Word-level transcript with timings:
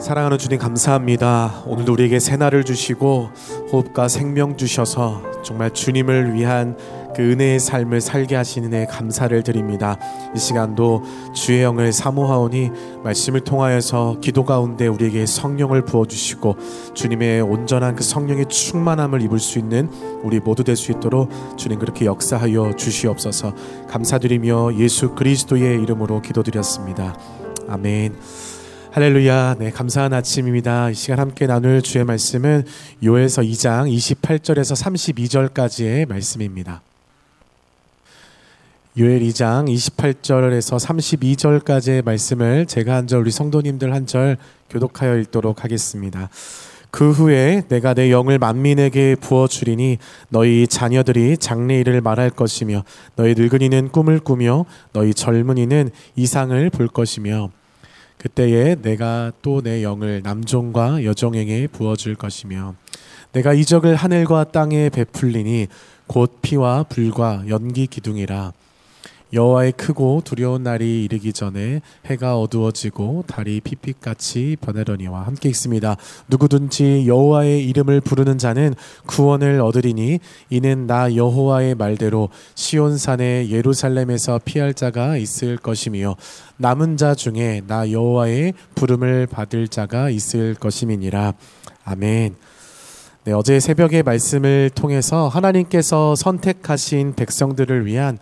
사랑하는 0.00 0.38
주님 0.38 0.58
감사합니다. 0.58 1.64
오늘도 1.66 1.92
우리에게 1.92 2.20
새날을 2.20 2.64
주시고 2.64 3.30
호흡과 3.72 4.06
생명 4.06 4.56
주셔서 4.56 5.22
정말 5.42 5.72
주님을 5.72 6.34
위한 6.34 6.76
그 7.16 7.32
은혜의 7.32 7.58
삶을 7.58 8.00
살게 8.00 8.36
하시는 8.36 8.72
애 8.74 8.86
감사를 8.86 9.42
드립니다. 9.42 9.98
이 10.36 10.38
시간도 10.38 11.02
주의 11.34 11.62
영을 11.62 11.92
사모하오니 11.92 12.70
말씀을 13.02 13.40
통하여서 13.40 14.18
기도 14.20 14.44
가운데 14.44 14.86
우리에게 14.86 15.26
성령을 15.26 15.84
부어 15.84 16.06
주시고 16.06 16.56
주님의 16.94 17.40
온전한 17.40 17.96
그 17.96 18.04
성령의 18.04 18.46
충만함을 18.46 19.20
입을 19.22 19.40
수 19.40 19.58
있는 19.58 19.90
우리 20.22 20.38
모두 20.38 20.62
될 20.62 20.76
수 20.76 20.92
있도록 20.92 21.28
주님 21.56 21.80
그렇게 21.80 22.04
역사하여 22.06 22.76
주시옵소서. 22.76 23.52
감사드리며 23.88 24.76
예수 24.76 25.16
그리스도의 25.16 25.82
이름으로 25.82 26.22
기도드렸습니다. 26.22 27.18
아멘. 27.68 28.16
할렐루야. 28.90 29.56
네, 29.58 29.70
감사한 29.70 30.12
아침입니다. 30.14 30.90
이 30.90 30.94
시간 30.94 31.20
함께 31.20 31.46
나눌 31.46 31.82
주의 31.82 32.04
말씀은 32.04 32.64
요에서 33.04 33.42
2장 33.42 33.92
28절에서 33.94 34.74
32절까지의 35.54 36.08
말씀입니다. 36.08 36.80
요엘 38.98 39.20
2장 39.20 39.68
28절에서 39.72 40.78
32절까지의 40.80 42.04
말씀을 42.04 42.66
제가 42.66 42.96
한 42.96 43.06
절 43.06 43.20
우리 43.20 43.30
성도님들 43.30 43.92
한 43.92 44.06
절 44.06 44.38
교독하여 44.70 45.18
읽도록 45.18 45.64
하겠습니다. 45.64 46.30
그 46.90 47.12
후에 47.12 47.62
내가 47.68 47.92
내 47.92 48.10
영을 48.10 48.38
만민에게 48.38 49.16
부어 49.20 49.46
주리니 49.46 49.98
너희 50.30 50.66
자녀들이 50.66 51.36
장래 51.36 51.78
일을 51.80 52.00
말할 52.00 52.30
것이며 52.30 52.82
너희 53.16 53.34
늙은이는 53.36 53.90
꿈을 53.90 54.18
꾸며 54.18 54.64
너희 54.94 55.12
젊은이는 55.12 55.90
이상을 56.16 56.70
볼 56.70 56.88
것이며 56.88 57.50
그때에 58.18 58.76
내가 58.82 59.32
또 59.42 59.60
내 59.60 59.82
영을 59.82 60.22
남종과 60.22 61.04
여종에게 61.04 61.66
부어줄 61.68 62.14
것이며 62.16 62.74
내가 63.32 63.52
이적을 63.52 63.94
하늘과 63.94 64.44
땅에 64.44 64.88
베풀리니 64.88 65.66
곧 66.06 66.38
피와 66.42 66.84
불과 66.84 67.42
연기 67.48 67.86
기둥이라 67.86 68.52
여호와의 69.32 69.72
크고 69.72 70.22
두려운 70.24 70.62
날이 70.62 71.04
이르기 71.04 71.32
전에 71.32 71.80
해가 72.06 72.38
어두워지고 72.38 73.24
달이 73.26 73.60
핏빛같이 73.60 74.56
변하려니와 74.60 75.22
함께 75.22 75.48
있습니다. 75.48 75.96
누구든지 76.28 77.04
여호와의 77.06 77.66
이름을 77.68 78.00
부르는 78.00 78.38
자는 78.38 78.74
구원을 79.06 79.60
얻으리니 79.60 80.20
이는 80.50 80.86
나 80.86 81.14
여호와의 81.14 81.74
말대로 81.74 82.30
시온산의 82.54 83.50
예루살렘에서 83.50 84.40
피할 84.44 84.72
자가 84.72 85.16
있을 85.16 85.58
것이며 85.58 86.16
남은 86.56 86.96
자 86.96 87.14
중에 87.14 87.62
나 87.66 87.90
여호와의 87.90 88.54
부름을 88.74 89.26
받을 89.26 89.68
자가 89.68 90.10
있을 90.10 90.54
것임이니라. 90.54 91.34
아멘. 91.84 92.36
네, 93.24 93.32
어제 93.34 93.60
새벽의 93.60 94.04
말씀을 94.04 94.70
통해서 94.74 95.28
하나님께서 95.28 96.14
선택하신 96.14 97.14
백성들을 97.14 97.84
위한 97.84 98.18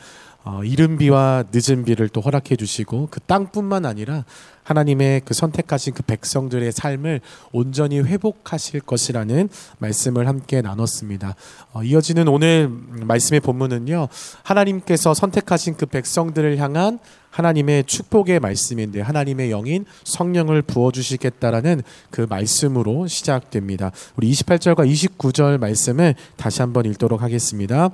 어, 0.48 0.62
이른 0.62 0.96
비와 0.96 1.42
늦은 1.52 1.84
비를 1.84 2.08
또 2.08 2.20
허락해 2.20 2.54
주시고 2.54 3.08
그 3.10 3.18
땅뿐만 3.18 3.84
아니라 3.84 4.24
하나님의 4.62 5.22
그 5.24 5.34
선택하신 5.34 5.92
그 5.92 6.04
백성들의 6.04 6.70
삶을 6.70 7.20
온전히 7.50 7.98
회복하실 7.98 8.80
것이라는 8.80 9.48
말씀을 9.78 10.28
함께 10.28 10.62
나눴습니다. 10.62 11.34
어, 11.72 11.82
이어지는 11.82 12.28
오늘 12.28 12.68
말씀의 12.68 13.40
본문은요. 13.40 14.06
하나님께서 14.44 15.14
선택하신 15.14 15.74
그 15.76 15.86
백성들을 15.86 16.58
향한 16.58 17.00
하나님의 17.30 17.82
축복의 17.84 18.38
말씀인데 18.38 19.00
하나님의 19.00 19.50
영인 19.50 19.84
성령을 20.04 20.62
부어 20.62 20.92
주시겠다라는 20.92 21.82
그 22.10 22.24
말씀으로 22.30 23.08
시작됩니다. 23.08 23.90
우리 24.14 24.30
28절과 24.30 24.88
29절 24.88 25.58
말씀을 25.58 26.14
다시 26.36 26.62
한번 26.62 26.84
읽도록 26.86 27.20
하겠습니다. 27.20 27.90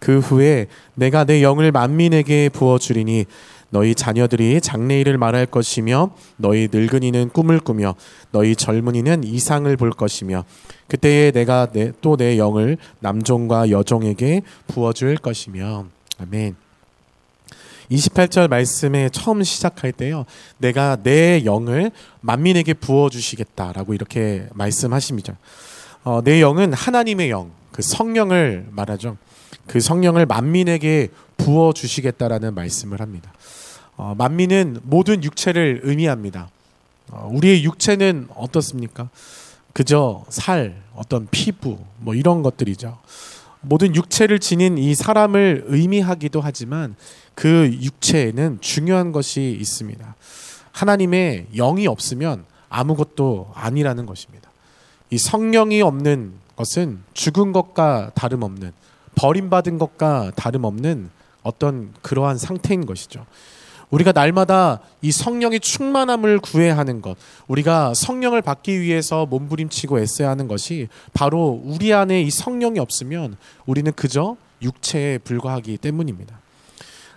그 0.00 0.18
후에 0.18 0.66
내가 0.94 1.24
내 1.24 1.42
영을 1.42 1.70
만민에게 1.70 2.48
부어 2.48 2.78
주리니 2.78 3.26
너희 3.70 3.94
자녀들이 3.94 4.60
장래일을 4.60 5.16
말할 5.16 5.46
것이며 5.46 6.10
너희 6.36 6.68
늙은이는 6.72 7.28
꿈을 7.28 7.60
꾸며 7.60 7.94
너희 8.32 8.56
젊은이는 8.56 9.22
이상을 9.22 9.74
볼 9.76 9.90
것이며 9.90 10.44
그때에 10.88 11.30
내가 11.30 11.68
또 12.00 12.16
내 12.16 12.36
영을 12.36 12.76
남종과 12.98 13.70
여종에게 13.70 14.42
부어 14.66 14.92
줄 14.92 15.16
것이며 15.16 15.86
아멘. 16.18 16.56
28절 17.90 18.48
말씀에 18.48 19.08
처음 19.10 19.42
시작할 19.42 19.92
때요. 19.92 20.24
내가 20.58 20.96
내 21.02 21.44
영을 21.44 21.90
만민에게 22.20 22.74
부어 22.74 23.10
주시겠다라고 23.10 23.94
이렇게 23.94 24.46
말씀하십니다. 24.52 25.36
어, 26.04 26.22
내 26.22 26.40
영은 26.40 26.72
하나님의 26.72 27.30
영, 27.30 27.50
그 27.72 27.82
성령을 27.82 28.66
말하죠. 28.70 29.16
그 29.66 29.80
성령을 29.80 30.26
만민에게 30.26 31.08
부어 31.36 31.72
주시겠다라는 31.72 32.54
말씀을 32.54 33.00
합니다. 33.00 33.32
어, 33.96 34.14
만민은 34.16 34.80
모든 34.82 35.22
육체를 35.22 35.80
의미합니다. 35.84 36.48
어, 37.10 37.28
우리의 37.32 37.64
육체는 37.64 38.28
어떻습니까? 38.34 39.10
그저 39.72 40.24
살, 40.28 40.82
어떤 40.94 41.28
피부, 41.30 41.78
뭐 41.98 42.14
이런 42.14 42.42
것들이죠. 42.42 42.98
모든 43.60 43.94
육체를 43.94 44.38
지닌 44.38 44.78
이 44.78 44.94
사람을 44.94 45.64
의미하기도 45.66 46.40
하지만 46.40 46.96
그 47.34 47.70
육체에는 47.80 48.58
중요한 48.60 49.12
것이 49.12 49.56
있습니다. 49.60 50.14
하나님의 50.72 51.46
영이 51.54 51.86
없으면 51.86 52.44
아무것도 52.68 53.52
아니라는 53.54 54.06
것입니다. 54.06 54.50
이 55.10 55.18
성령이 55.18 55.82
없는 55.82 56.32
것은 56.56 57.02
죽은 57.14 57.52
것과 57.52 58.12
다름없는 58.14 58.72
버림받은 59.20 59.76
것과 59.76 60.32
다름없는 60.34 61.10
어떤 61.42 61.92
그러한 62.00 62.38
상태인 62.38 62.86
것이죠. 62.86 63.26
우리가 63.90 64.12
날마다 64.12 64.80
이 65.02 65.12
성령의 65.12 65.60
충만함을 65.60 66.38
구해야 66.38 66.78
하는 66.78 67.02
것, 67.02 67.18
우리가 67.46 67.92
성령을 67.92 68.40
받기 68.40 68.80
위해서 68.80 69.26
몸부림치고 69.26 70.00
애써야 70.00 70.30
하는 70.30 70.48
것이 70.48 70.88
바로 71.12 71.60
우리 71.64 71.92
안에 71.92 72.22
이 72.22 72.30
성령이 72.30 72.78
없으면 72.78 73.36
우리는 73.66 73.92
그저 73.92 74.36
육체에 74.62 75.18
불과하기 75.18 75.76
때문입니다. 75.78 76.40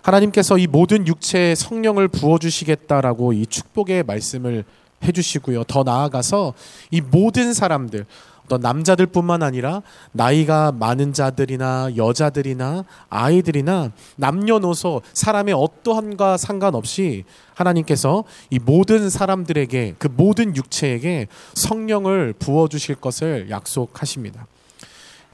하나님께서 0.02 0.58
이 0.58 0.66
모든 0.66 1.06
육체에 1.06 1.54
성령을 1.54 2.08
부어주시겠다라고 2.08 3.32
이 3.32 3.46
축복의 3.46 4.02
말씀을 4.02 4.64
해주시고요. 5.02 5.64
더 5.64 5.84
나아가서 5.84 6.52
이 6.90 7.00
모든 7.00 7.54
사람들, 7.54 8.04
어떤 8.44 8.60
남자들뿐만 8.60 9.42
아니라 9.42 9.82
나이가 10.12 10.70
많은 10.72 11.12
자들이나 11.12 11.90
여자들이나 11.96 12.84
아이들이나 13.08 13.90
남녀노소 14.16 15.02
사람의 15.12 15.54
어떠한과 15.54 16.36
상관없이 16.36 17.24
하나님께서 17.54 18.24
이 18.50 18.58
모든 18.58 19.08
사람들에게 19.08 19.94
그 19.98 20.08
모든 20.14 20.54
육체에게 20.56 21.28
성령을 21.54 22.34
부어 22.38 22.68
주실 22.68 22.96
것을 22.96 23.48
약속하십니다. 23.50 24.46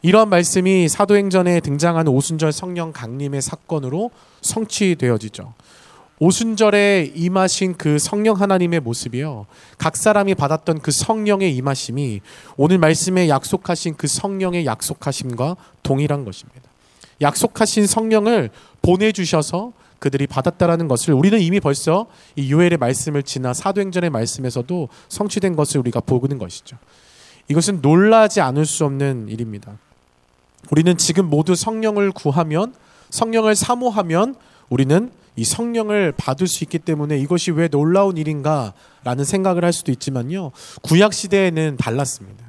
이러한 0.02 0.30
말씀이 0.30 0.88
사도행전에 0.88 1.60
등장하는 1.60 2.10
오순절 2.12 2.52
성령 2.52 2.92
강림의 2.92 3.42
사건으로 3.42 4.10
성취되어지죠. 4.40 5.52
오순절에 6.22 7.12
임하신 7.14 7.76
그 7.78 7.98
성령 7.98 8.38
하나님의 8.38 8.80
모습이요. 8.80 9.46
각 9.78 9.96
사람이 9.96 10.34
받았던 10.34 10.80
그 10.80 10.90
성령의 10.90 11.56
임하심이 11.56 12.20
오늘 12.58 12.76
말씀에 12.76 13.30
약속하신 13.30 13.94
그 13.96 14.06
성령의 14.06 14.66
약속하심과 14.66 15.56
동일한 15.82 16.26
것입니다. 16.26 16.60
약속하신 17.22 17.86
성령을 17.86 18.50
보내주셔서 18.82 19.72
그들이 19.98 20.26
받았다라는 20.26 20.88
것을 20.88 21.14
우리는 21.14 21.40
이미 21.40 21.58
벌써 21.58 22.06
이 22.36 22.52
요엘의 22.52 22.76
말씀을 22.76 23.22
지나 23.22 23.54
사도행전의 23.54 24.10
말씀에서도 24.10 24.88
성취된 25.08 25.56
것을 25.56 25.80
우리가 25.80 26.00
보는 26.00 26.36
것이죠. 26.36 26.76
이것은 27.48 27.80
놀라지 27.80 28.42
않을 28.42 28.66
수 28.66 28.84
없는 28.84 29.28
일입니다. 29.28 29.78
우리는 30.70 30.98
지금 30.98 31.30
모두 31.30 31.54
성령을 31.54 32.12
구하면 32.12 32.74
성령을 33.08 33.54
사모하면 33.54 34.34
우리는 34.68 35.10
이 35.40 35.44
성령을 35.44 36.12
받을 36.18 36.46
수 36.46 36.64
있기 36.64 36.78
때문에 36.78 37.16
이것이 37.16 37.50
왜 37.50 37.66
놀라운 37.66 38.18
일인가라는 38.18 39.24
생각을 39.24 39.64
할 39.64 39.72
수도 39.72 39.90
있지만요. 39.90 40.52
구약 40.82 41.14
시대에는 41.14 41.78
달랐습니다. 41.78 42.44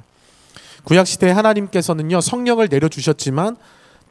구약 0.84 1.06
시대에 1.06 1.30
하나님께서는요 1.30 2.20
성령을 2.20 2.68
내려 2.68 2.88
주셨지만 2.88 3.56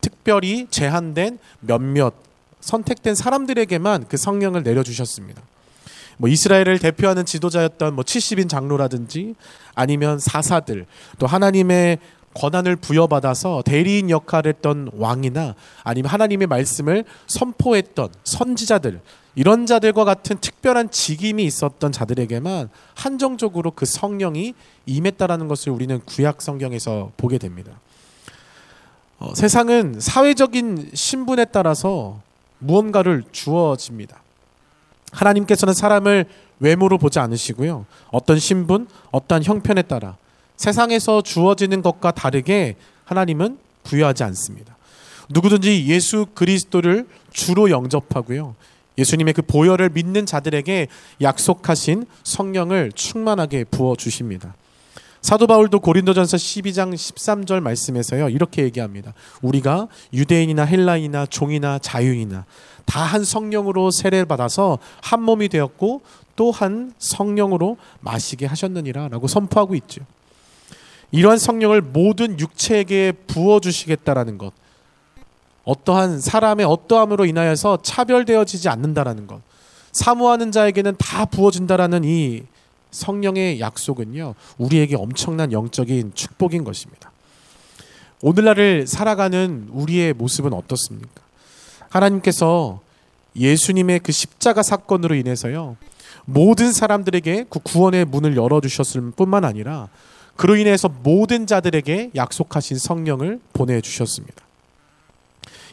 특별히 0.01 0.65
제한된 0.71 1.37
몇몇 1.59 2.15
선택된 2.61 3.13
사람들에게만 3.13 4.07
그 4.07 4.17
성령을 4.17 4.63
내려 4.63 4.81
주셨습니다. 4.81 5.43
뭐 6.17 6.27
이스라엘을 6.27 6.79
대표하는 6.79 7.23
지도자였던 7.23 7.93
뭐 7.93 8.03
70인 8.03 8.49
장로라든지 8.49 9.35
아니면 9.75 10.17
사사들 10.17 10.87
또 11.19 11.27
하나님의 11.27 11.99
권한을 12.33 12.75
부여받아서 12.77 13.63
대리인 13.65 14.09
역할을 14.09 14.53
했던 14.53 14.89
왕이나 14.93 15.55
아니면 15.83 16.11
하나님의 16.11 16.47
말씀을 16.47 17.05
선포했던 17.27 18.09
선지자들 18.23 19.01
이런 19.35 19.65
자들과 19.65 20.03
같은 20.03 20.37
특별한 20.37 20.91
직임이 20.91 21.43
있었던 21.45 21.91
자들에게만 21.91 22.69
한정적으로 22.95 23.71
그 23.71 23.85
성령이 23.85 24.53
임했다라는 24.85 25.47
것을 25.47 25.71
우리는 25.71 25.99
구약 26.05 26.41
성경에서 26.41 27.11
보게 27.15 27.37
됩니다. 27.37 27.79
어, 29.19 29.33
세상은 29.35 29.99
사회적인 29.99 30.91
신분에 30.93 31.45
따라서 31.45 32.19
무언가를 32.59 33.23
주어집니다. 33.31 34.21
하나님께서는 35.11 35.73
사람을 35.73 36.25
외모로 36.59 36.97
보지 36.97 37.19
않으시고요. 37.19 37.85
어떤 38.11 38.39
신분, 38.39 38.87
어떤 39.11 39.43
형편에 39.43 39.81
따라 39.83 40.17
세상에서 40.61 41.23
주어지는 41.23 41.81
것과 41.81 42.11
다르게 42.11 42.75
하나님은 43.05 43.57
부여하지 43.83 44.23
않습니다. 44.25 44.77
누구든지 45.29 45.87
예수 45.87 46.27
그리스도를 46.35 47.07
주로 47.33 47.71
영접하고요. 47.71 48.53
예수님의 48.95 49.33
그 49.33 49.41
보혈을 49.41 49.89
믿는 49.89 50.27
자들에게 50.27 50.87
약속하신 51.19 52.05
성령을 52.23 52.91
충만하게 52.93 53.63
부어 53.63 53.95
주십니다. 53.95 54.53
사도 55.23 55.47
바울도 55.47 55.79
고린도전서 55.79 56.37
12장 56.37 56.93
13절 56.93 57.59
말씀에서요. 57.61 58.29
이렇게 58.29 58.61
얘기합니다. 58.61 59.15
우리가 59.41 59.87
유대인이나 60.13 60.65
헬라인이나 60.65 61.25
종이나 61.25 61.79
자유인이나 61.79 62.45
다 62.85 63.05
한 63.05 63.23
성령으로 63.23 63.89
세례를 63.89 64.25
받아서 64.27 64.77
한 65.01 65.23
몸이 65.23 65.49
되었고 65.49 66.01
또 66.35 66.51
한 66.51 66.93
성령으로 66.99 67.77
마시게 68.01 68.45
하셨느니라라고 68.45 69.27
선포하고 69.27 69.73
있죠. 69.75 70.01
이러한 71.11 71.37
성령을 71.37 71.81
모든 71.81 72.39
육체에게 72.39 73.11
부어 73.27 73.59
주시겠다라는 73.59 74.37
것. 74.37 74.53
어떠한 75.63 76.19
사람의 76.19 76.65
어떠함으로 76.65 77.25
인하여서 77.25 77.79
차별되어지지 77.83 78.69
않는다라는 78.69 79.27
것. 79.27 79.41
사모하는 79.91 80.51
자에게는 80.51 80.95
다 80.97 81.25
부어진다라는 81.25 82.03
이 82.05 82.43
성령의 82.91 83.59
약속은요, 83.59 84.35
우리에게 84.57 84.95
엄청난 84.95 85.51
영적인 85.51 86.13
축복인 86.13 86.63
것입니다. 86.63 87.11
오늘날을 88.21 88.87
살아가는 88.87 89.67
우리의 89.71 90.13
모습은 90.13 90.53
어떻습니까? 90.53 91.21
하나님께서 91.89 92.79
예수님의 93.35 93.99
그 93.99 94.11
십자가 94.11 94.63
사건으로 94.63 95.15
인해서요, 95.15 95.77
모든 96.25 96.71
사람들에게 96.71 97.45
그 97.49 97.59
구원의 97.59 98.05
문을 98.05 98.37
열어주셨을 98.37 99.11
뿐만 99.11 99.43
아니라 99.45 99.89
그로 100.35 100.55
인해서 100.55 100.89
모든 101.03 101.45
자들에게 101.45 102.11
약속하신 102.15 102.77
성령을 102.77 103.39
보내주셨습니다. 103.53 104.43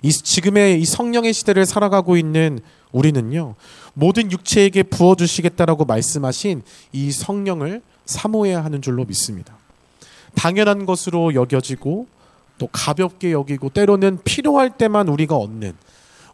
이 0.03 0.13
지금의 0.13 0.81
이 0.81 0.85
성령의 0.85 1.33
시대를 1.33 1.67
살아가고 1.67 2.17
있는 2.17 2.61
우리는요, 2.93 3.55
모든 3.95 4.31
육체에게 4.31 4.85
부어주시겠다라고 4.85 5.85
말씀하신 5.85 6.63
이 6.93 7.11
성령을 7.11 7.83
사모해야 8.07 8.65
하는 8.65 8.81
줄로 8.81 9.05
믿습니다. 9.05 9.57
당연한 10.35 10.87
것으로 10.87 11.35
여겨지고 11.35 12.07
또 12.59 12.69
가볍게 12.73 13.33
여기고 13.33 13.71
때로는 13.71 14.19
필요할 14.25 14.77
때만 14.77 15.09
우리가 15.09 15.37
얻는 15.37 15.75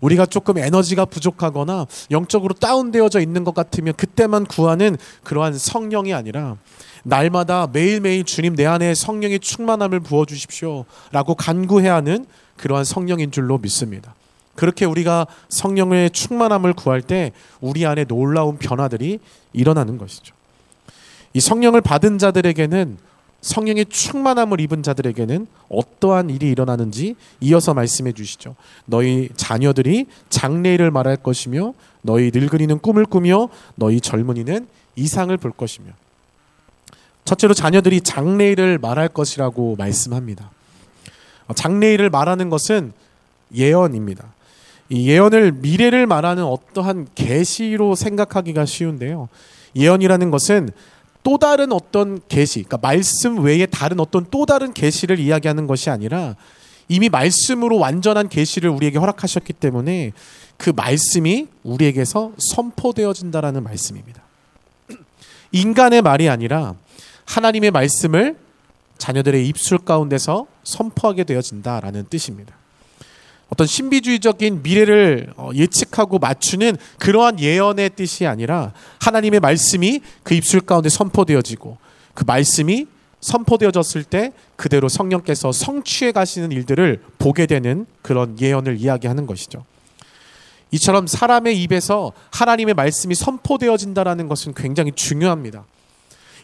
우리가 0.05 0.27
조금 0.27 0.59
에너지가 0.59 1.07
부족하거나 1.07 1.87
영적으로 2.11 2.55
다운되어져 2.55 3.21
있는 3.21 3.43
것 3.43 3.55
같으면 3.55 3.95
그때만 3.95 4.45
구하는 4.45 4.99
그러한 5.23 5.57
성령이 5.57 6.13
아니라 6.13 6.59
날마다 7.05 7.69
매일매일 7.73 8.25
주님 8.25 8.55
내 8.55 8.67
안에 8.67 8.95
성령의 8.95 9.41
충만함을 9.41 10.01
부어 10.01 10.27
주십시오 10.27 10.85
라고 11.11 11.35
간구해야 11.35 11.95
하는 11.95 12.27
그러한 12.59 12.85
성령인 12.85 13.31
줄로 13.31 13.57
믿습니다. 13.57 14.15
그렇게 14.55 14.85
우리가 14.85 15.27
성령의 15.49 16.11
충만함을 16.11 16.75
구할 16.75 17.01
때 17.01 17.33
우리 17.63 17.87
안에 17.87 18.05
놀라운 18.05 18.59
변화들이 18.59 19.21
일어나는 19.55 19.97
것이죠. 19.97 20.35
이 21.33 21.41
성령을 21.41 21.81
받은 21.81 22.19
자들에게는 22.19 22.99
성령의 23.45 23.85
충만함을 23.91 24.59
입은 24.63 24.83
자들에게는 24.83 25.47
어떠한 25.69 26.31
일이 26.31 26.49
일어나는지 26.49 27.15
이어서 27.43 27.75
말씀해 27.75 28.13
주시죠. 28.13 28.57
너희 28.87 29.29
자녀들이 29.37 30.07
장래일을 30.31 30.91
말할 30.91 31.19
것이며 31.19 31.75
너희 32.01 32.31
늙은이는 32.33 32.79
꿈을 32.79 33.05
꾸며 33.05 33.51
너희 33.75 34.01
젊은이는 34.01 34.67
이상을 34.97 35.37
볼 35.37 35.51
것이며 35.51 35.93
첫째로 37.27 37.53
자녀들이 37.53 38.01
장래일을 38.01 38.79
말할 38.79 39.09
것이라고 39.09 39.77
말씀합니다. 39.77 40.51
장래일을 41.55 42.09
말하는 42.09 42.49
것은 42.49 42.95
예언입니다. 43.55 44.33
이 44.89 45.07
예언을 45.11 45.53
미래를 45.53 46.07
말하는 46.07 46.45
어떠한 46.45 47.09
계시로 47.15 47.95
생각하기가 47.95 48.65
쉬운데요. 48.65 49.29
예언이라는 49.77 50.31
것은 50.31 50.71
또 51.25 51.39
다른 51.39 51.73
어떤 51.73 52.21
계시, 52.29 52.63
그러니까 52.63 52.79
말씀 52.79 53.43
외에 53.43 53.67
다른 53.67 53.99
어떤 53.99 54.27
또 54.31 54.47
다른 54.47 54.73
계시를 54.73 55.19
이야기하는 55.19 55.67
것이 55.67 55.91
아니라 55.91 56.37
이미 56.87 57.09
말씀으로 57.09 57.79
완전한 57.79 58.29
계시를 58.29 58.71
우리에게 58.71 58.99
허락하셨기 58.99 59.55
때문에 59.55 60.13
그 60.59 60.71
말씀이 60.71 61.49
우리에게서 61.65 62.33
선포되어진다라는 62.39 63.65
말씀입니다. 63.65 64.23
인간의 65.51 66.03
말이 66.03 66.29
아니라 66.29 66.75
하나님의 67.25 67.71
말씀을 67.71 68.37
자녀들의 68.99 69.49
입술 69.49 69.79
가운데서 69.79 70.47
선포하게 70.63 71.25
되어진다라는 71.25 72.07
뜻입니다. 72.11 72.55
어떤 73.51 73.67
신비주의적인 73.67 74.63
미래를 74.63 75.33
어, 75.37 75.51
예측하고 75.55 76.19
맞추는 76.19 76.77
그러한 76.99 77.41
예언의 77.41 77.91
뜻이 77.97 78.27
아니라 78.27 78.73
하나님의 79.01 79.41
말씀이 79.41 80.01
그 80.23 80.35
입술 80.35 80.61
가운데 80.61 80.89
선포되어지고 80.89 81.77
그 82.15 82.25
말씀이 82.27 82.87
선포되어졌을 83.21 84.05
때 84.05 84.33
그대로 84.57 84.89
성령께서 84.89 85.53
성취해 85.53 86.13
가시는 86.13 86.53
일들을 86.53 87.03
보게 87.19 87.47
되는 87.47 87.87
그런 88.03 88.39
예언을 88.39 88.79
이야기하는 88.79 89.27
것이죠. 89.27 89.65
이처럼 90.71 91.07
사람의 91.07 91.63
입에서 91.63 92.13
하나님의 92.33 92.75
말씀이 92.75 93.15
선포되어진다라는 93.15 94.29
것은 94.29 94.55
굉장히 94.55 94.93
중요합니다. 94.93 95.65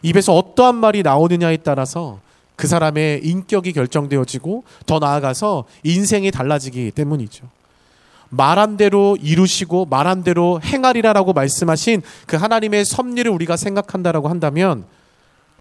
입에서 0.03 0.35
어떠한 0.35 0.77
말이 0.77 1.03
나오느냐에 1.03 1.59
따라서 1.59 2.21
그 2.61 2.67
사람의 2.67 3.25
인격이 3.25 3.73
결정되어지고 3.73 4.65
더 4.85 4.99
나아가서 4.99 5.65
인생이 5.83 6.31
달라지기 6.31 6.91
때문이죠. 6.91 7.49
말한 8.29 8.77
대로 8.77 9.17
이루시고 9.19 9.87
말한 9.87 10.25
대로 10.25 10.61
행하리라라고 10.63 11.33
말씀하신 11.33 12.03
그 12.27 12.37
하나님의 12.37 12.85
섭리를 12.85 13.31
우리가 13.31 13.57
생각한다라고 13.57 14.29
한다면 14.29 14.85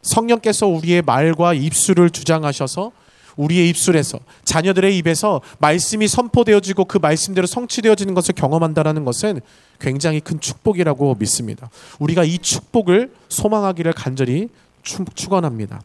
성령께서 0.02 0.68
우리의 0.68 1.02
말과 1.02 1.54
입술을 1.54 2.10
주장하셔서 2.10 2.92
우리의 3.38 3.70
입술에서 3.70 4.20
자녀들의 4.44 4.98
입에서 4.98 5.40
말씀이 5.60 6.06
선포되어지고 6.06 6.84
그 6.84 6.98
말씀대로 6.98 7.48
성취되어지는 7.48 8.14
것을 8.14 8.36
경험한다라는 8.36 9.06
것은 9.06 9.40
굉장히 9.80 10.20
큰 10.20 10.42
축복이라고 10.42 11.16
믿습니다. 11.18 11.70
우리가 12.00 12.26
이 12.26 12.40
축복을 12.40 13.14
소망하기를 13.30 13.94
간절히 13.94 14.50
축원합니다. 14.84 15.80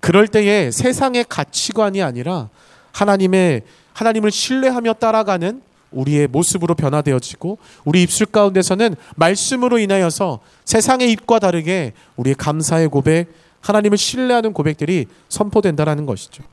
그럴 0.00 0.28
때에 0.28 0.70
세상의 0.70 1.26
가치관이 1.28 2.02
아니라 2.02 2.48
하나님의 2.92 3.62
하나님을 3.92 4.30
신뢰하며 4.30 4.94
따라가는 4.94 5.62
우리의 5.90 6.28
모습으로 6.28 6.74
변화되어지고 6.74 7.58
우리 7.84 8.02
입술 8.02 8.26
가운데서는 8.26 8.94
말씀으로 9.16 9.78
인하여서 9.78 10.40
세상의 10.64 11.10
입과 11.12 11.38
다르게 11.38 11.94
우리의 12.16 12.34
감사의 12.36 12.88
고백, 12.88 13.32
하나님을 13.60 13.98
신뢰하는 13.98 14.52
고백들이 14.52 15.06
선포된다라는 15.28 16.06
것이죠. 16.06 16.44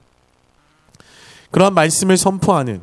그러한 1.51 1.73
말씀을 1.73 2.17
선포하는 2.17 2.81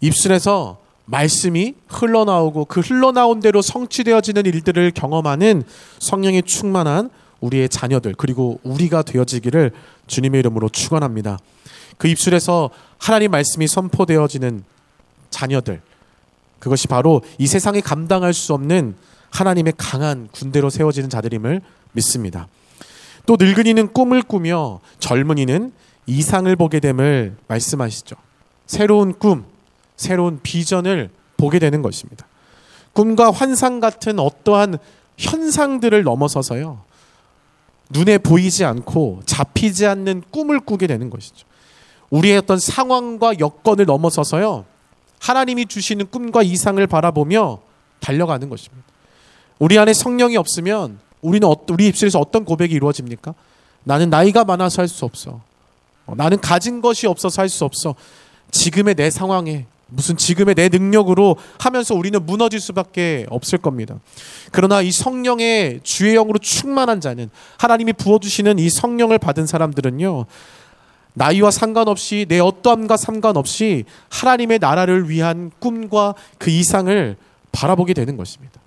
입술에서 0.00 0.78
말씀이 1.04 1.74
흘러나오고 1.88 2.66
그 2.66 2.80
흘러나온 2.80 3.40
대로 3.40 3.62
성취되어지는 3.62 4.46
일들을 4.46 4.92
경험하는 4.92 5.64
성령의 5.98 6.44
충만한 6.44 7.10
우리의 7.40 7.68
자녀들 7.68 8.14
그리고 8.16 8.60
우리가 8.62 9.02
되어지기를 9.02 9.72
주님의 10.06 10.40
이름으로 10.40 10.68
축원합니다. 10.68 11.38
그 11.96 12.08
입술에서 12.08 12.70
하나님 12.98 13.30
말씀이 13.30 13.66
선포되어지는 13.66 14.64
자녀들 15.30 15.80
그것이 16.58 16.86
바로 16.88 17.22
이 17.38 17.46
세상이 17.46 17.80
감당할 17.80 18.34
수 18.34 18.54
없는 18.54 18.94
하나님의 19.30 19.74
강한 19.76 20.28
군대로 20.32 20.70
세워지는 20.70 21.08
자들임을 21.08 21.60
믿습니다. 21.92 22.48
또 23.26 23.36
늙은이는 23.38 23.92
꿈을 23.92 24.22
꾸며 24.22 24.80
젊은이는 24.98 25.72
이상을 26.06 26.54
보게 26.56 26.80
됨을 26.80 27.36
말씀하시죠. 27.46 28.16
새로운 28.66 29.12
꿈, 29.18 29.44
새로운 29.96 30.40
비전을 30.42 31.10
보게 31.36 31.58
되는 31.58 31.82
것입니다. 31.82 32.26
꿈과 32.92 33.30
환상 33.30 33.80
같은 33.80 34.18
어떠한 34.18 34.78
현상들을 35.16 36.02
넘어서서요. 36.02 36.82
눈에 37.90 38.18
보이지 38.18 38.64
않고 38.64 39.22
잡히지 39.26 39.86
않는 39.86 40.22
꿈을 40.30 40.60
꾸게 40.60 40.86
되는 40.86 41.10
것이죠. 41.10 41.46
우리의 42.10 42.38
어떤 42.38 42.58
상황과 42.58 43.38
여건을 43.38 43.84
넘어서서요. 43.86 44.64
하나님이 45.20 45.66
주시는 45.66 46.06
꿈과 46.10 46.42
이상을 46.42 46.84
바라보며 46.86 47.60
달려가는 48.00 48.48
것입니다. 48.48 48.84
우리 49.58 49.78
안에 49.78 49.92
성령이 49.92 50.36
없으면 50.36 50.98
우리는 51.20 51.46
어, 51.46 51.54
우리 51.68 51.86
입술에서 51.88 52.18
어떤 52.18 52.44
고백이 52.44 52.74
이루어집니까? 52.74 53.34
나는 53.84 54.08
나이가 54.10 54.44
많아서 54.44 54.82
할 54.82 54.88
수 54.88 55.04
없어. 55.04 55.40
어, 56.06 56.14
나는 56.16 56.40
가진 56.40 56.80
것이 56.80 57.06
없어서 57.06 57.42
할 57.42 57.48
수 57.48 57.64
없어. 57.64 57.94
지금의 58.50 58.94
내 58.94 59.10
상황에 59.10 59.66
무슨 59.90 60.16
지금의 60.16 60.54
내 60.54 60.68
능력으로 60.68 61.36
하면서 61.58 61.94
우리는 61.94 62.24
무너질 62.24 62.60
수밖에 62.60 63.26
없을 63.28 63.58
겁니다. 63.58 63.96
그러나 64.52 64.80
이 64.82 64.90
성령의 64.90 65.80
주의 65.82 66.14
영으로 66.14 66.38
충만한 66.38 67.00
자는 67.00 67.28
하나님이 67.58 67.92
부어주시는 67.94 68.58
이 68.58 68.70
성령을 68.70 69.18
받은 69.18 69.46
사람들은요, 69.46 70.26
나이와 71.12 71.50
상관없이 71.50 72.24
내 72.28 72.38
어떠함과 72.38 72.96
상관없이 72.96 73.84
하나님의 74.10 74.60
나라를 74.60 75.10
위한 75.10 75.50
꿈과 75.58 76.14
그 76.38 76.50
이상을 76.50 77.16
바라보게 77.52 77.94
되는 77.94 78.16
것입니다. 78.16 78.60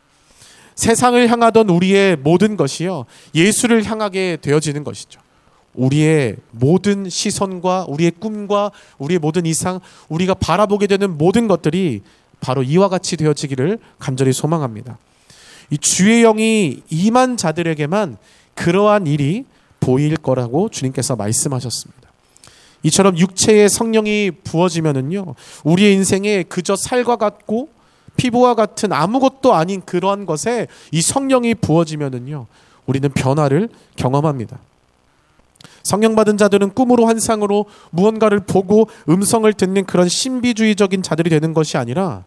세상을 0.76 1.28
향하던 1.30 1.70
우리의 1.70 2.18
모든 2.18 2.58
것이요, 2.58 3.06
예수를 3.34 3.84
향하게 3.84 4.40
되어지는 4.42 4.84
것이죠. 4.84 5.23
우리의 5.74 6.38
모든 6.52 7.10
시선과 7.10 7.86
우리의 7.88 8.12
꿈과 8.20 8.72
우리의 8.98 9.20
모든 9.20 9.46
이상, 9.46 9.80
우리가 10.10 10.34
바라보게 10.36 10.88
되는 10.88 11.18
모든 11.18 11.48
것들이 11.48 12.02
바로 12.40 12.64
이와 12.64 12.90
같이 12.90 13.18
되어지기를 13.18 13.80
간절히 14.00 14.34
소망합니다. 14.34 14.98
이 15.70 15.78
주의 15.78 16.22
영이 16.22 16.84
임한 16.90 17.38
자들에게만 17.38 18.18
그러한 18.54 19.08
일이 19.08 19.46
보일 19.80 20.16
거라고 20.18 20.70
주님께서 20.70 21.16
말씀하셨습니다. 21.16 22.04
이처럼 22.84 23.18
육체의 23.18 23.70
성령이 23.70 24.32
부어지면은요, 24.44 25.36
우리의 25.64 25.94
인생에 25.94 26.44
그저 26.44 26.76
살과 26.76 27.16
같고 27.16 27.70
피부와 28.18 28.56
같은 28.56 28.92
아무것도 28.92 29.54
아닌 29.54 29.82
그러한 29.82 30.26
것에 30.26 30.68
이 30.92 31.02
성령이 31.02 31.56
부어지면은요, 31.56 32.46
우리는 32.86 33.10
변화를 33.10 33.70
경험합니다. 33.96 34.60
성령 35.84 36.16
받은 36.16 36.38
자들은 36.38 36.74
꿈으로 36.74 37.06
환상으로 37.06 37.66
무언가를 37.92 38.40
보고 38.40 38.90
음성을 39.10 39.52
듣는 39.52 39.86
그런 39.86 40.08
신비주의적인 40.08 41.04
자들이 41.04 41.30
되는 41.30 41.54
것이 41.54 41.78
아니라 41.78 42.24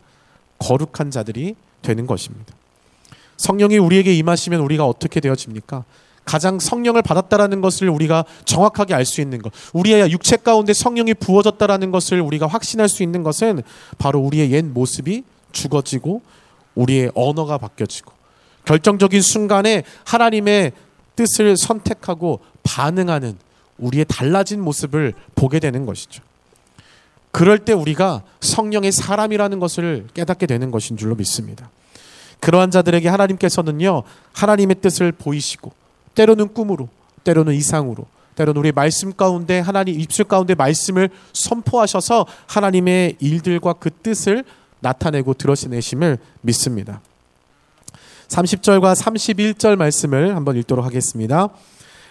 거룩한 0.58 1.10
자들이 1.10 1.56
되는 1.82 2.06
것입니다. 2.06 2.54
성령이 3.38 3.78
우리에게 3.78 4.14
임하시면 4.14 4.60
우리가 4.60 4.86
어떻게 4.86 5.20
되어집니까? 5.20 5.84
가장 6.25 6.58
성령을 6.58 7.02
받았다라는 7.02 7.60
것을 7.60 7.88
우리가 7.88 8.25
정확하게 8.44 8.94
알 8.94 9.04
수 9.04 9.20
있는 9.20 9.40
것. 9.40 9.52
우리의 9.72 10.10
육체 10.10 10.36
가운데 10.36 10.72
성령이 10.72 11.14
부어졌다라는 11.14 11.92
것을 11.92 12.20
우리가 12.20 12.46
확신할 12.48 12.88
수 12.88 13.02
있는 13.02 13.22
것은 13.22 13.62
바로 13.96 14.18
우리의 14.20 14.50
옛 14.52 14.64
모습이 14.64 15.22
죽어지고 15.52 16.22
우리의 16.75 17.12
언어가 17.14 17.58
바뀌어지고 17.58 18.12
결정적인 18.64 19.22
순간에 19.22 19.84
하나님의 20.04 20.72
뜻을 21.14 21.56
선택하고 21.56 22.40
반응하는 22.66 23.38
우리의 23.78 24.04
달라진 24.06 24.61
모습을 24.61 25.14
보게 25.35 25.61
되는 25.61 25.87
것이죠. 25.87 26.23
그럴 27.30 27.58
때 27.58 27.73
우리가 27.73 28.23
성령의 28.40 28.92
사람이라는 28.92 29.61
것을 29.61 30.06
깨닫게 30.14 30.46
되는 30.46 30.70
것인 30.70 30.96
줄로 30.96 31.14
믿습니다. 31.14 31.70
그러한 32.40 32.70
자들에게 32.70 33.08
하나님께서는요, 33.08 34.02
하나님의 34.32 34.76
뜻을 34.80 35.12
보이시고, 35.12 35.73
때로는 36.14 36.54
꿈으로, 36.54 36.88
때로는 37.25 37.54
이상으로, 37.54 38.06
때로는 38.37 38.58
우리 38.58 38.73
말씀 38.73 39.14
가운데 39.14 39.58
하나님 39.61 39.99
입술 39.99 40.26
가운데 40.26 40.54
말씀을 40.54 41.11
선포하셔서 41.32 42.26
하나님의 42.46 43.16
일들과 43.18 43.75
그 43.75 43.90
뜻을 43.90 44.44
나타내고 44.80 45.35
드러내심을 45.35 46.18
믿습니다. 46.42 47.00
30절과 48.28 48.94
31절 48.94 49.76
말씀을 49.76 50.37
한번 50.37 50.56
읽도록 50.56 50.85
하겠습니다. 50.85 51.49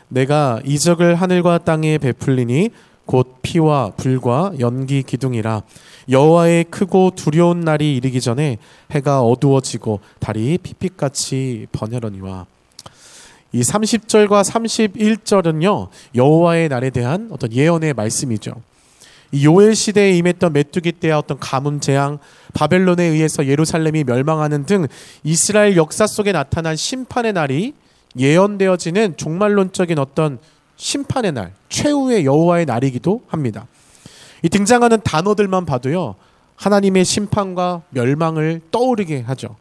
내가 0.10 0.62
이적을 0.66 1.16
하늘과 1.16 1.60
땅에 1.60 1.98
베풀리니 1.98 2.70
곧 3.06 3.38
피와 3.42 3.92
불과 3.98 4.52
연기 4.60 5.04
기둥이라 5.04 5.62
여호와의 6.10 6.66
크고 6.66 7.12
두려운 7.16 7.62
날이 7.62 7.96
이르기 7.96 8.22
전에 8.22 8.58
해가 8.92 9.22
어두워지고 9.22 10.00
달이 10.20 10.60
핏빛같이 10.60 11.68
번여러니와 11.72 12.46
이 13.52 13.62
30절과 13.62 14.44
31절은요 14.44 15.88
여호와의 16.16 16.70
날에 16.70 16.90
대한 16.90 17.30
어떤 17.32 17.54
예언의 17.54 17.94
말씀이죠. 17.94 18.54
이 19.32 19.46
요엘 19.46 19.76
시대에 19.76 20.12
임했던 20.18 20.54
메뚜기 20.54 20.94
때와 20.94 21.20
어떤 21.20 21.40
가뭄 21.40 21.80
재앙, 21.80 22.20
바벨론에 22.54 23.04
의해서 23.04 23.46
예루살렘이 23.46 24.04
멸망하는 24.04 24.66
등 24.66 24.88
이스라엘 25.24 25.78
역사 25.78 26.06
속에 26.06 26.32
나타난 26.32 26.76
심판의 26.76 27.34
날이 27.34 27.74
예언되어지는 28.18 29.18
종말론적인 29.18 30.00
어떤 30.00 30.40
심판의 30.78 31.32
날, 31.34 31.54
최후의 31.70 32.26
여호와의 32.26 32.66
날이기도 32.66 33.24
합니다. 33.28 33.68
이 34.44 34.50
등장하는 34.50 35.02
단어들만 35.04 35.66
봐도요. 35.66 36.16
하나님의 36.56 37.06
심판과 37.06 37.84
멸망을 37.90 38.62
떠오르게 38.72 39.22
하죠. 39.22 39.56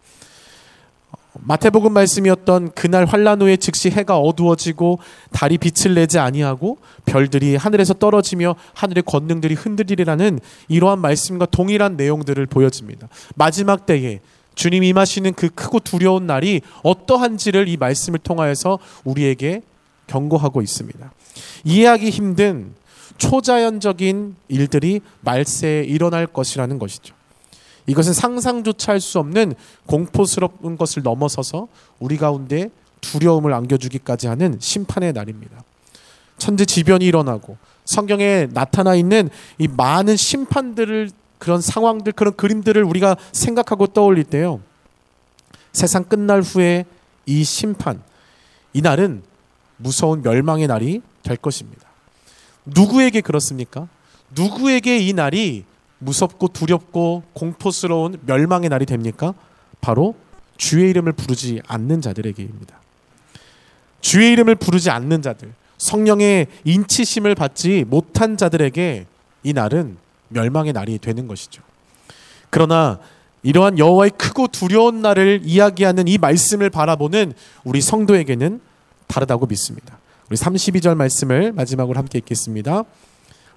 마태복음 1.41 1.93
말씀이었던 1.93 2.73
그날 2.73 3.05
환란 3.05 3.43
후에 3.43 3.57
즉시 3.57 3.91
해가 3.91 4.19
어두워지고 4.19 5.01
달이 5.33 5.59
빛을 5.59 5.95
내지 5.95 6.19
아니하고 6.19 6.79
별들이 7.05 7.57
하늘에서 7.57 7.95
떨어지며 7.95 8.55
하늘의 8.75 9.03
권능들이 9.03 9.55
흔들리라는 9.55 10.39
이러한 10.69 11.01
말씀과 11.01 11.47
동일한 11.47 11.97
내용들을 11.97 12.47
보여집니다. 12.47 13.09
마지막 13.35 13.85
때에 13.85 14.21
주님 14.55 14.85
임하시는 14.85 15.33
그 15.35 15.49
크고 15.49 15.81
두려운 15.81 16.27
날이 16.27 16.61
어떠한지를 16.83 17.69
이 17.69 17.77
말씀을 17.77 18.19
통하여서 18.21 18.79
우리에게 19.05 19.63
경고하고 20.07 20.63
있습니다. 20.63 21.13
이해하기 21.65 22.11
힘든 22.11 22.75
초자연적인 23.19 24.37
일들이 24.49 25.01
말세에 25.21 25.85
일어날 25.85 26.27
것이라는 26.27 26.79
것이죠. 26.79 27.15
이것은 27.87 28.13
상상조차 28.13 28.93
할 28.93 29.01
수 29.01 29.19
없는 29.19 29.55
공포스러운 29.87 30.77
것을 30.79 31.03
넘어서서 31.03 31.69
우리 31.99 32.17
가운데 32.17 32.71
두려움을 33.01 33.53
안겨주기까지 33.53 34.27
하는 34.27 34.57
심판의 34.59 35.13
날입니다. 35.13 35.63
천재지변이 36.39 37.05
일어나고 37.05 37.57
성경에 37.85 38.49
나타나 38.51 38.95
있는 38.95 39.29
이 39.59 39.69
많은 39.69 40.17
심판들을 40.17 41.11
그런 41.45 41.61
상황들 41.61 42.13
그런 42.13 42.35
그림들을 42.35 42.83
우리가 42.83 43.19
생각하고 43.33 43.87
떠올릴 43.89 44.25
때요. 44.25 44.63
세상 45.75 46.05
끝날 46.05 46.41
후에 46.41 46.87
이 47.27 47.45
심판 47.45 48.03
이 48.73 48.81
날은 48.81 49.23
무서운 49.77 50.23
멸망의 50.23 50.69
날이 50.69 51.03
될 51.23 51.37
것입니다. 51.37 51.83
누구에게 52.65 53.21
그렇습니까? 53.21 53.89
누구에게 54.35 54.97
이 54.99 55.13
날이 55.13 55.65
무섭고 55.99 56.49
두렵고 56.49 57.25
공포스러운 57.35 58.19
멸망의 58.25 58.71
날이 58.71 58.87
됩니까? 58.87 59.35
바로 59.83 60.15
주의 60.57 60.89
이름을 60.89 61.13
부르지 61.13 61.61
않는 61.67 62.01
자들에게입니다. 62.01 62.81
주의 64.01 64.33
이름을 64.33 64.55
부르지 64.55 64.89
않는 64.89 65.21
자들, 65.21 65.53
성령의 65.77 66.47
인치심을 66.65 67.35
받지 67.35 67.85
못한 67.87 68.39
자들에게 68.39 69.05
이 69.43 69.53
날은 69.53 70.04
멸망의 70.35 70.73
날이 70.73 70.99
되는 70.99 71.27
것이죠. 71.27 71.63
그러나 72.51 73.01
이러한 73.43 73.79
여호와의 73.79 74.13
크고 74.17 74.49
두려운 74.49 75.03
날을 75.03 75.41
이야기하는 75.45 76.09
이 76.09 76.19
말씀을 76.19 76.71
바라보는 76.71 77.33
우리 77.65 77.81
성도에게는 77.81 78.61
다르다고 79.07 79.47
믿습니다. 79.47 79.99
우리 80.29 80.37
32절 80.37 80.95
말씀을 80.97 81.53
마지막으로 81.53 81.99
함께 81.99 82.19
읽겠습니다. 82.19 82.85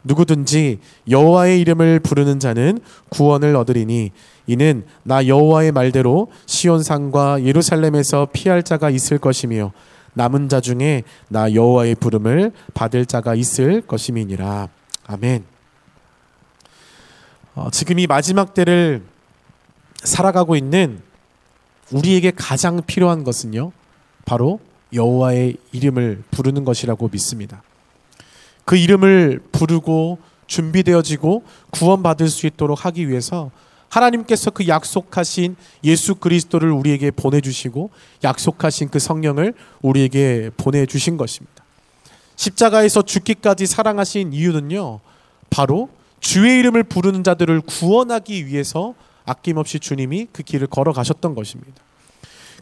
누구든지 0.04 0.80
여호와의 1.10 1.60
이름을 1.62 2.00
부르는 2.00 2.40
자는 2.40 2.80
구원을 3.10 3.56
얻으리니 3.56 4.12
이는 4.48 4.86
나 5.04 5.26
여호와의 5.26 5.72
말대로 5.72 6.30
시온 6.46 6.84
산과 6.84 7.44
예루살렘에서 7.44 8.28
피할 8.32 8.64
자가 8.64 8.90
있을 8.90 9.18
것이며 9.18 9.72
남은 10.14 10.50
자 10.50 10.60
중에 10.60 11.04
나 11.30 11.54
여호와의 11.54 11.96
부름을 11.96 12.52
받을 12.74 13.06
자가 13.06 13.36
있을 13.36 13.82
것임이니라. 13.82 14.68
아멘. 15.08 15.57
어, 17.58 17.72
지금 17.72 17.98
이 17.98 18.06
마지막 18.06 18.54
때를 18.54 19.02
살아가고 20.04 20.56
있는 20.56 21.02
우리에게 21.92 22.32
가장 22.36 22.84
필요한 22.86 23.24
것은요. 23.24 23.72
바로 24.26 24.60
여호와의 24.94 25.58
이름을 25.72 26.24
부르는 26.30 26.66
것이라고 26.66 27.10
믿습니다. 27.12 27.64
그 28.64 28.78
이름을 28.78 29.42
부르고 29.52 30.20
준비되어지고 30.46 31.46
구원받을 31.72 32.30
수 32.30 32.46
있도록 32.46 32.86
하기 32.86 33.10
위해서 33.10 33.50
하나님께서 33.90 34.52
그 34.52 34.68
약속하신 34.68 35.56
예수 35.84 36.14
그리스도를 36.14 36.72
우리에게 36.72 37.10
보내주시고 37.10 37.90
약속하신 38.24 38.90
그 38.90 39.00
성령을 39.00 39.56
우리에게 39.82 40.52
보내주신 40.58 41.18
것입니다. 41.18 41.64
십자가에서 42.36 43.02
죽기까지 43.02 43.66
사랑하신 43.66 44.32
이유는요, 44.34 45.00
바로 45.50 45.90
주의 46.20 46.60
이름을 46.60 46.84
부르는 46.84 47.24
자들을 47.24 47.62
구원하기 47.62 48.48
위해서 48.48 48.96
아낌없이 49.26 49.80
주님이 49.80 50.28
그 50.32 50.44
길을 50.44 50.68
걸어가셨던 50.68 51.36
것입니다. 51.36 51.82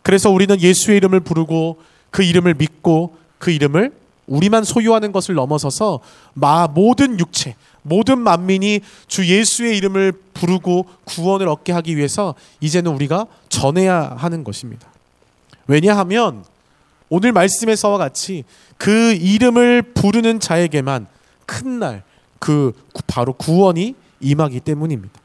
그래서 0.01 0.29
우리는 0.29 0.59
예수의 0.59 0.97
이름을 0.97 1.21
부르고 1.21 1.81
그 2.11 2.23
이름을 2.23 2.55
믿고 2.55 3.15
그 3.39 3.51
이름을 3.51 3.91
우리만 4.27 4.63
소유하는 4.63 5.11
것을 5.11 5.35
넘어서서 5.35 5.99
마 6.33 6.67
모든 6.67 7.19
육체, 7.19 7.55
모든 7.83 8.19
만민이 8.19 8.81
주 9.07 9.27
예수의 9.27 9.77
이름을 9.77 10.13
부르고 10.33 10.87
구원을 11.05 11.47
얻게 11.47 11.71
하기 11.73 11.97
위해서 11.97 12.33
이제는 12.59 12.91
우리가 12.91 13.27
전해야 13.49 14.15
하는 14.17 14.43
것입니다. 14.43 14.87
왜냐하면 15.67 16.43
오늘 17.09 17.31
말씀에서와 17.31 17.97
같이 17.97 18.43
그 18.77 19.13
이름을 19.13 19.93
부르는 19.93 20.39
자에게만 20.39 21.07
큰 21.45 21.79
날, 21.79 22.03
그 22.39 22.73
바로 23.07 23.33
구원이 23.33 23.95
임하기 24.19 24.59
때문입니다. 24.61 25.19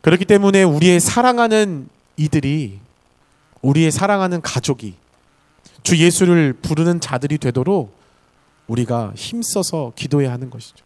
그렇기 0.00 0.24
때문에 0.24 0.62
우리의 0.62 1.00
사랑하는 1.00 1.88
이들이 2.16 2.78
우리의 3.62 3.90
사랑하는 3.90 4.42
가족이 4.42 4.94
주 5.82 5.96
예수를 5.98 6.52
부르는 6.52 7.00
자들이 7.00 7.38
되도록 7.38 7.94
우리가 8.66 9.12
힘써서 9.16 9.92
기도해야 9.96 10.32
하는 10.32 10.50
것이죠. 10.50 10.84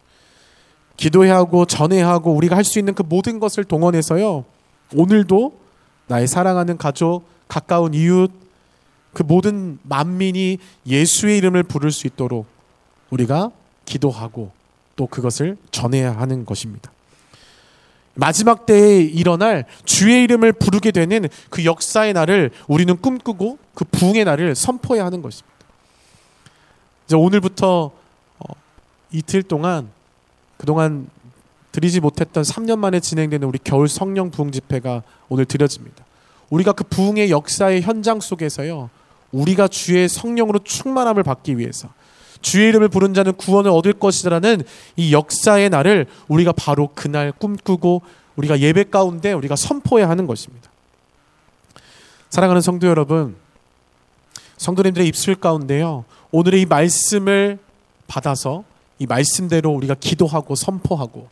기도해야 0.97 1.37
하고 1.37 1.65
전해야 1.65 2.09
하고 2.09 2.33
우리가 2.33 2.57
할 2.57 2.65
수 2.65 2.79
있는 2.79 2.95
그 2.95 3.03
모든 3.03 3.38
것을 3.38 3.65
동원해서요. 3.65 4.45
오늘도 4.95 5.59
나의 6.09 6.27
사랑하는 6.27 6.77
가족, 6.77 7.25
가까운 7.47 7.95
이웃, 7.95 8.33
그 9.12 9.23
모든 9.23 9.79
만민이 9.83 10.59
예수의 10.87 11.38
이름을 11.38 11.65
부를 11.65 11.91
수 11.91 12.07
있도록 12.07 12.47
우리가 13.11 13.50
기도하고 13.88 14.52
또 14.95 15.07
그것을 15.07 15.57
전해야 15.71 16.12
하는 16.12 16.45
것입니다. 16.45 16.92
마지막 18.14 18.66
때에 18.66 19.00
일어날 19.00 19.64
주의 19.85 20.25
이름을 20.25 20.52
부르게 20.52 20.90
되는 20.90 21.28
그 21.50 21.64
역사의 21.64 22.12
날을 22.12 22.50
우리는 22.66 22.97
꿈꾸고 22.97 23.59
그 23.75 23.85
부흥의 23.85 24.25
날을 24.25 24.54
선포해야 24.54 25.04
하는 25.04 25.23
것입니다. 25.23 25.57
이제 27.07 27.16
오늘부터 27.16 27.92
어, 28.40 28.54
이틀 29.12 29.42
동안 29.42 29.88
그동안 30.57 31.09
드리지 31.71 32.00
못했던 32.00 32.42
3년 32.42 32.78
만에 32.78 32.99
진행되는 32.99 33.47
우리 33.47 33.59
겨울 33.62 33.88
성령 33.88 34.30
부흥 34.30 34.50
집회가 34.50 35.02
오늘 35.28 35.45
드려집니다. 35.45 36.04
우리가 36.50 36.73
그 36.73 36.85
부흥의 36.85 37.30
역사의 37.30 37.83
현장 37.83 38.21
속에서요. 38.21 38.90
우리가 39.30 39.68
주의 39.68 40.09
성령으로 40.09 40.61
충만함을 40.64 41.23
받기 41.23 41.59
위해서 41.59 41.88
주의 42.40 42.68
이름을 42.68 42.88
부른 42.88 43.14
자는 43.14 43.33
구원을 43.35 43.71
얻을 43.71 43.95
것이라는 43.95 44.62
이 44.97 45.12
역사의 45.12 45.71
날을 45.71 46.07
우리가 46.28 46.52
바로 46.52 46.90
그날 46.95 47.33
꿈꾸고 47.33 48.02
우리가 48.37 48.61
예배 48.61 48.85
가운데 48.85 49.33
우리가 49.33 49.57
선포해야 49.57 50.09
하는 50.09 50.26
것입니다. 50.26 50.71
사랑하는 52.30 52.61
성도 52.61 52.87
여러분, 52.87 53.37
성도님들의 54.59 55.07
입술 55.09 55.35
가운데요. 55.35 56.04
오늘의 56.30 56.62
이 56.62 56.66
말씀을 56.66 57.59
받아서 58.07 58.64
이 58.99 59.07
말씀대로 59.07 59.71
우리가 59.73 59.95
기도하고 59.95 60.54
선포하고 60.54 61.28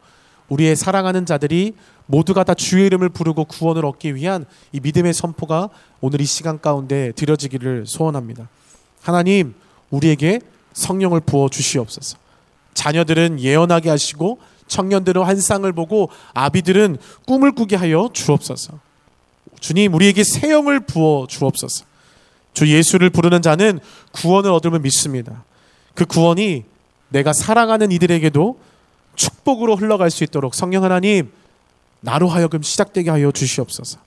우리의 0.48 0.76
사랑하는 0.76 1.26
자들이 1.26 1.74
모두가 2.06 2.44
다 2.44 2.54
주의 2.54 2.86
이름을 2.86 3.08
부르고 3.08 3.46
구원을 3.46 3.84
얻기 3.84 4.14
위한 4.14 4.46
이 4.72 4.80
믿음의 4.80 5.12
선포가 5.12 5.70
오늘 6.00 6.20
이 6.20 6.24
시간 6.24 6.60
가운데 6.60 7.12
드려지기를 7.12 7.84
소원합니다. 7.86 8.48
하나님, 9.02 9.54
우리에게 9.90 10.40
성령을 10.76 11.20
부어 11.20 11.48
주시옵소서. 11.48 12.18
자녀들은 12.74 13.40
예언하게 13.40 13.88
하시고 13.90 14.38
청년들은 14.68 15.22
환상을 15.22 15.70
보고 15.72 16.10
아비들은 16.34 16.98
꿈을 17.26 17.52
꾸게 17.52 17.76
하여 17.76 18.10
주옵소서. 18.12 18.78
주님, 19.60 19.94
우리에게 19.94 20.22
새 20.22 20.50
영을 20.50 20.80
부어 20.80 21.26
주옵소서. 21.28 21.84
주 22.52 22.68
예수를 22.68 23.10
부르는 23.10 23.42
자는 23.42 23.80
구원을 24.12 24.50
얻음을 24.50 24.80
믿습니다. 24.80 25.44
그 25.94 26.04
구원이 26.04 26.64
내가 27.08 27.32
사랑하는 27.32 27.90
이들에게도 27.90 28.58
축복으로 29.14 29.76
흘러갈 29.76 30.10
수 30.10 30.24
있도록 30.24 30.54
성령 30.54 30.84
하나님 30.84 31.30
나로 32.00 32.28
하여금 32.28 32.62
시작되게 32.62 33.10
하여 33.10 33.30
주시옵소서. 33.30 33.98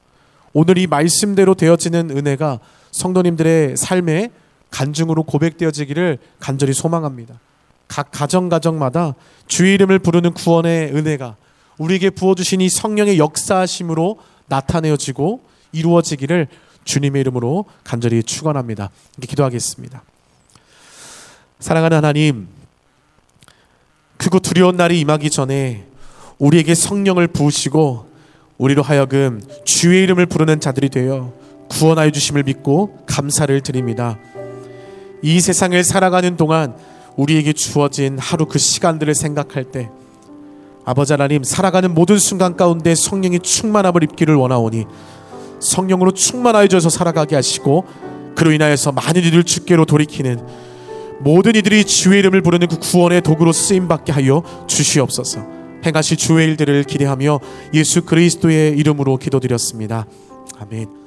오늘 0.53 0.77
이 0.77 0.87
말씀대로 0.87 1.55
되어지는 1.55 2.11
은혜가 2.11 2.59
성도님들의 2.91 3.77
삶에 3.77 4.29
간증으로 4.71 5.23
고백되어지기를 5.23 6.19
간절히 6.39 6.73
소망합니다. 6.73 7.39
각 7.87 8.11
가정 8.11 8.49
가정마다 8.49 9.15
주의 9.47 9.73
이름을 9.73 9.99
부르는 9.99 10.33
구원의 10.33 10.95
은혜가 10.95 11.35
우리에게 11.77 12.11
부어주신 12.11 12.61
이 12.61 12.69
성령의 12.69 13.17
역사심으로 13.17 14.19
나타내어지고 14.47 15.41
이루어지기를 15.71 16.47
주님의 16.83 17.21
이름으로 17.21 17.65
간절히 17.83 18.21
축원합니다. 18.23 18.89
기도하겠습니다. 19.21 20.03
사랑하는 21.59 21.97
하나님, 21.97 22.47
크고 24.17 24.39
두려운 24.39 24.75
날이 24.75 24.99
임하기 24.99 25.29
전에 25.29 25.85
우리에게 26.37 26.75
성령을 26.75 27.27
부으시고 27.27 28.09
우리로 28.57 28.81
하여금 28.81 29.41
주의 29.65 30.03
이름을 30.03 30.25
부르는 30.25 30.59
자들이 30.59 30.89
되어 30.89 31.33
구원하여 31.69 32.11
주심을 32.11 32.43
믿고 32.43 33.03
감사를 33.05 33.61
드립니다. 33.61 34.17
이 35.21 35.39
세상을 35.39 35.83
살아가는 35.83 36.37
동안 36.37 36.75
우리에게 37.15 37.53
주어진 37.53 38.17
하루 38.17 38.45
그 38.45 38.57
시간들을 38.59 39.13
생각할 39.13 39.65
때 39.65 39.89
아버지 40.85 41.13
하나님 41.13 41.43
살아가는 41.43 41.93
모든 41.93 42.17
순간 42.17 42.55
가운데 42.55 42.95
성령이 42.95 43.39
충만함을 43.39 44.03
입기를 44.03 44.35
원하오니 44.35 44.85
성령으로 45.59 46.11
충만하여 46.11 46.67
져서 46.67 46.89
살아가게 46.89 47.35
하시고 47.35 47.85
그로 48.35 48.51
인하여서 48.51 48.93
많은 48.93 49.23
이들 49.23 49.43
주께로 49.43 49.85
돌이키는 49.85 50.39
모든 51.19 51.55
이들이 51.55 51.83
주의 51.83 52.19
이름을 52.19 52.41
부르는 52.41 52.67
그 52.67 52.79
구원의 52.79 53.21
도구로 53.21 53.51
쓰임 53.51 53.89
받게 53.89 54.13
하여 54.13 54.41
주시옵소서. 54.67 55.45
행하실 55.85 56.17
주의 56.17 56.47
일들을 56.47 56.85
기대하며 56.85 57.39
예수 57.73 58.03
그리스도의 58.03 58.77
이름으로 58.77 59.17
기도드렸습니다. 59.17 60.05
아멘. 60.59 60.98